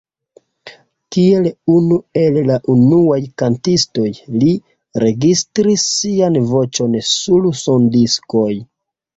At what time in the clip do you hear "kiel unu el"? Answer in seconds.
1.15-2.39